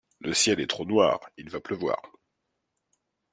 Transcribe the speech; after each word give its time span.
Le 0.19 0.33
ciel 0.33 0.59
est 0.59 0.65
trop 0.65 0.83
noir, 0.83 1.29
il 1.37 1.51
va 1.51 1.59
pleuvoir. 1.59 2.01